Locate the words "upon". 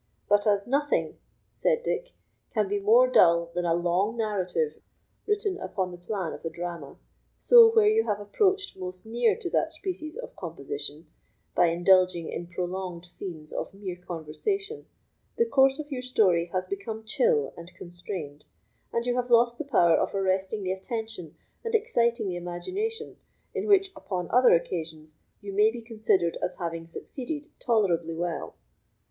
5.59-5.91, 23.95-24.31